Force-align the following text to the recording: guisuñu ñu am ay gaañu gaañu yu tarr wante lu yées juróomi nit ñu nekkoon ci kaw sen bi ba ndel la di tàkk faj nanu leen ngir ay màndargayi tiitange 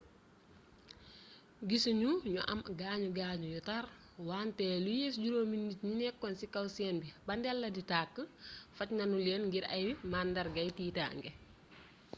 guisuñu 1.69 2.11
ñu 2.33 2.39
am 2.51 2.59
ay 2.65 2.73
gaañu 2.81 3.09
gaañu 3.19 3.47
yu 3.53 3.61
tarr 3.69 3.85
wante 4.29 4.65
lu 4.85 4.91
yées 5.01 5.15
juróomi 5.21 5.57
nit 5.67 5.79
ñu 5.85 5.93
nekkoon 5.99 6.35
ci 6.39 6.45
kaw 6.53 6.65
sen 6.75 6.95
bi 7.03 7.07
ba 7.25 7.33
ndel 7.37 7.57
la 7.61 7.69
di 7.75 7.81
tàkk 7.91 8.15
faj 8.77 8.89
nanu 8.97 9.15
leen 9.25 9.43
ngir 9.47 9.65
ay 9.75 9.85
màndargayi 10.11 10.71
tiitange 10.77 11.29